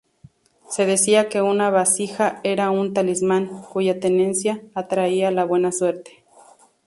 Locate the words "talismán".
2.91-3.61